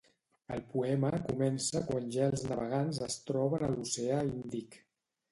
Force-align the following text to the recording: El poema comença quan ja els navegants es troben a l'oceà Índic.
El 0.53 0.61
poema 0.69 1.09
comença 1.25 1.81
quan 1.89 2.07
ja 2.15 2.29
els 2.33 2.45
navegants 2.51 3.01
es 3.09 3.17
troben 3.27 3.67
a 3.67 3.69
l'oceà 3.75 4.23
Índic. 4.31 4.79